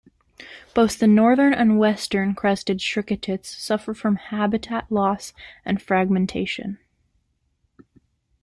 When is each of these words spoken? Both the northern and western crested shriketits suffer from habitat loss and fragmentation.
Both 0.73 0.97
the 0.97 1.05
northern 1.05 1.53
and 1.53 1.77
western 1.77 2.33
crested 2.33 2.79
shriketits 2.79 3.45
suffer 3.45 3.93
from 3.93 4.15
habitat 4.15 4.91
loss 4.91 5.31
and 5.63 5.79
fragmentation. 5.79 6.79